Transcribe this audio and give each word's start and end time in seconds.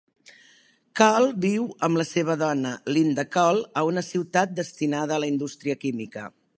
Kall 0.99 1.27
viu 1.45 1.67
amb 1.89 2.01
la 2.01 2.05
seva 2.13 2.37
dona 2.45 2.71
Linda 2.97 3.27
Kall 3.37 3.63
a 3.83 3.87
una 3.93 4.07
ciutat 4.11 4.59
destinada 4.63 5.19
a 5.19 5.25
la 5.27 5.35
indústria 5.35 5.83
química. 5.87 6.31